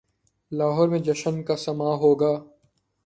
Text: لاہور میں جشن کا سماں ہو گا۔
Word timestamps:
لاہور 0.51 0.87
میں 0.87 0.99
جشن 0.99 1.43
کا 1.43 1.55
سماں 1.55 1.95
ہو 1.97 2.15
گا۔ 2.15 2.33